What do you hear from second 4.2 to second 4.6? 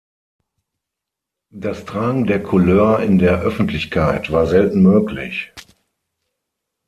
war